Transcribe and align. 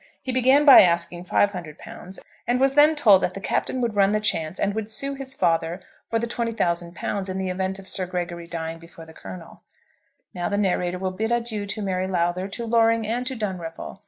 He 0.19 0.31
began 0.31 0.65
by 0.65 0.81
asking 0.81 1.25
£500, 1.25 2.19
and 2.47 2.59
was 2.59 2.73
then 2.73 2.95
told 2.95 3.21
that 3.21 3.35
the 3.35 3.39
Captain 3.39 3.81
would 3.81 3.93
run 3.93 4.13
the 4.13 4.19
chance 4.19 4.59
and 4.59 4.73
would 4.73 4.89
sue 4.89 5.13
his 5.13 5.35
father 5.35 5.79
for 6.09 6.17
the 6.17 6.25
£20,000 6.25 7.29
in 7.29 7.37
the 7.37 7.49
event 7.51 7.77
of 7.77 7.87
Sir 7.87 8.07
Gregory 8.07 8.47
dying 8.47 8.79
before 8.79 9.05
the 9.05 9.13
Colonel. 9.13 9.61
Now 10.33 10.49
the 10.49 10.57
narrator 10.57 10.97
will 10.97 11.11
bid 11.11 11.31
adieu 11.31 11.67
to 11.67 11.83
Mary 11.83 12.07
Lowther, 12.07 12.47
to 12.47 12.65
Loring, 12.65 13.05
and 13.05 13.27
to 13.27 13.35
Dunripple. 13.35 13.99